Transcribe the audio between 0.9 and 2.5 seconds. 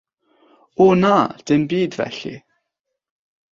na, dim byd felly!